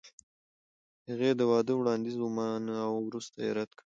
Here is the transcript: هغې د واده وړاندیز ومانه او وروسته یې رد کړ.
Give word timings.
هغې 1.09 1.31
د 1.35 1.41
واده 1.51 1.73
وړاندیز 1.77 2.15
ومانه 2.19 2.73
او 2.85 2.93
وروسته 3.07 3.37
یې 3.45 3.51
رد 3.59 3.71
کړ. 3.77 3.85